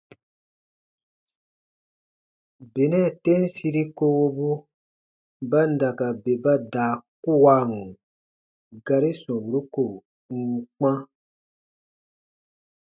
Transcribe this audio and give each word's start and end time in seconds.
Benɛ 2.73 2.99
tem 3.23 3.41
siri 3.55 3.83
kowobu 3.97 4.49
ba 5.49 5.59
n 5.69 5.71
da 5.79 5.89
ka 5.97 6.07
bè 6.23 6.33
ba 6.43 6.53
daa 6.73 6.95
kuwan 7.23 7.71
gari 8.85 9.11
sɔmburu 9.21 9.61
ko 9.73 9.83
n 10.33 10.37
n 10.51 10.53
kpã. 10.73 10.91